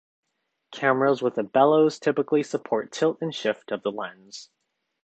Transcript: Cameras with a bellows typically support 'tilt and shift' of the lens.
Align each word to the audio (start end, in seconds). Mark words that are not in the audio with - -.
Cameras 0.71 1.21
with 1.21 1.37
a 1.37 1.43
bellows 1.43 1.99
typically 1.99 2.41
support 2.41 2.91
'tilt 2.91 3.19
and 3.21 3.35
shift' 3.35 3.69
of 3.71 3.83
the 3.83 3.91
lens. 3.91 4.49